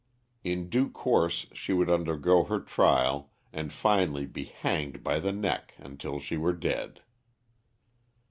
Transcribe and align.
In 0.43 0.67
due 0.67 0.89
course 0.89 1.45
she 1.53 1.73
would 1.73 1.87
undergo 1.87 2.45
her 2.45 2.59
trial 2.59 3.29
and 3.53 3.71
finally 3.71 4.25
be 4.25 4.45
hanged 4.45 5.03
by 5.03 5.19
the 5.19 5.31
neck 5.31 5.75
until 5.77 6.19
she 6.19 6.37
were 6.37 6.53
dead. 6.53 7.01